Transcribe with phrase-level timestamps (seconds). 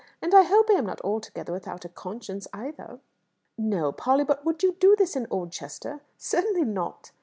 [0.19, 3.01] "And I hope I am not altogether without a conscience either."
[3.55, 7.11] "No, Polly; but would you do this in Oldchester?" "Certainly not."